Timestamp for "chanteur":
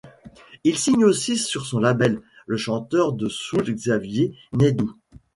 2.57-3.13